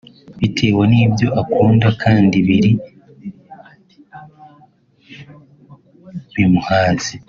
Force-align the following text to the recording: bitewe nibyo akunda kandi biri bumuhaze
bitewe 0.39 0.83
nibyo 0.93 1.27
akunda 1.41 1.87
kandi 2.01 2.35
biri 2.47 2.71
bumuhaze 6.33 7.13